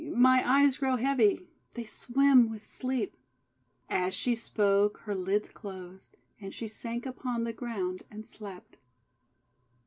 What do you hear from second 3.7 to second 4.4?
As she